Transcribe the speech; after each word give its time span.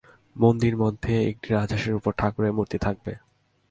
মন্দিরমধ্যে 0.35 1.13
একটি 1.31 1.47
রাজহংসের 1.49 1.97
উপর 1.99 2.11
ঠাকুরের 2.19 2.55
মূর্তি 2.57 2.77
থাকবে। 2.85 3.13